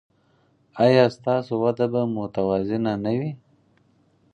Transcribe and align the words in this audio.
ایا 0.85 1.05
ستاسو 1.15 1.53
وده 1.63 1.85
به 1.93 2.01
متوازنه 2.17 2.93
نه 3.03 3.11
وي؟ 3.19 3.31